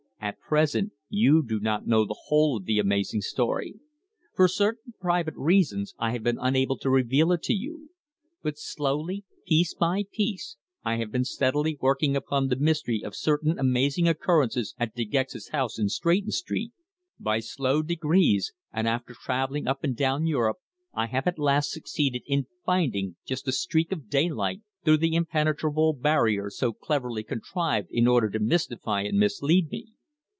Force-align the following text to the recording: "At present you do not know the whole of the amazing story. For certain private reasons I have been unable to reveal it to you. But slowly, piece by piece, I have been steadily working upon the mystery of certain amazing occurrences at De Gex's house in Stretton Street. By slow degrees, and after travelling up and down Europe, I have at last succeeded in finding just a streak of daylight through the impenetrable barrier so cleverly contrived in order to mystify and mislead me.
"At 0.23 0.39
present 0.39 0.93
you 1.09 1.41
do 1.43 1.59
not 1.59 1.87
know 1.87 2.05
the 2.05 2.17
whole 2.25 2.55
of 2.57 2.65
the 2.65 2.77
amazing 2.77 3.21
story. 3.21 3.79
For 4.35 4.47
certain 4.47 4.93
private 5.01 5.33
reasons 5.35 5.95
I 5.97 6.11
have 6.11 6.21
been 6.21 6.37
unable 6.39 6.77
to 6.77 6.91
reveal 6.91 7.31
it 7.31 7.41
to 7.43 7.53
you. 7.53 7.89
But 8.43 8.59
slowly, 8.59 9.25
piece 9.47 9.73
by 9.73 10.03
piece, 10.11 10.57
I 10.85 10.97
have 10.97 11.11
been 11.11 11.25
steadily 11.25 11.75
working 11.81 12.15
upon 12.15 12.47
the 12.47 12.55
mystery 12.55 13.03
of 13.03 13.15
certain 13.15 13.57
amazing 13.57 14.07
occurrences 14.07 14.75
at 14.77 14.93
De 14.93 15.05
Gex's 15.05 15.49
house 15.49 15.79
in 15.79 15.89
Stretton 15.89 16.29
Street. 16.31 16.71
By 17.19 17.39
slow 17.39 17.81
degrees, 17.81 18.53
and 18.71 18.87
after 18.87 19.15
travelling 19.15 19.67
up 19.67 19.83
and 19.83 19.97
down 19.97 20.27
Europe, 20.27 20.57
I 20.93 21.07
have 21.07 21.25
at 21.25 21.39
last 21.39 21.71
succeeded 21.71 22.21
in 22.27 22.45
finding 22.63 23.15
just 23.25 23.47
a 23.47 23.51
streak 23.51 23.91
of 23.91 24.07
daylight 24.07 24.61
through 24.85 24.97
the 24.97 25.15
impenetrable 25.15 25.93
barrier 25.93 26.51
so 26.51 26.73
cleverly 26.73 27.23
contrived 27.23 27.87
in 27.91 28.07
order 28.07 28.29
to 28.29 28.39
mystify 28.39 29.01
and 29.01 29.17
mislead 29.17 29.71
me. 29.71 29.87